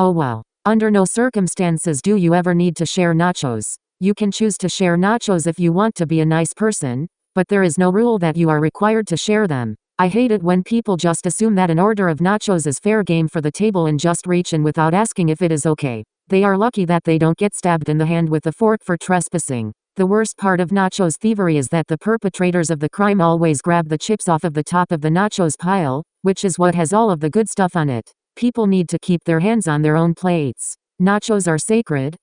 [0.00, 0.44] Oh wow.
[0.64, 3.74] Under no circumstances do you ever need to share nachos.
[3.98, 7.48] You can choose to share nachos if you want to be a nice person, but
[7.48, 9.74] there is no rule that you are required to share them.
[9.98, 13.26] I hate it when people just assume that an order of nachos is fair game
[13.26, 16.04] for the table and just reach in without asking if it is okay.
[16.28, 18.96] They are lucky that they don't get stabbed in the hand with a fork for
[18.96, 19.72] trespassing.
[19.96, 23.88] The worst part of nachos thievery is that the perpetrators of the crime always grab
[23.88, 27.10] the chips off of the top of the nachos pile, which is what has all
[27.10, 28.12] of the good stuff on it.
[28.38, 30.76] People need to keep their hands on their own plates.
[31.02, 32.14] Nachos are sacred,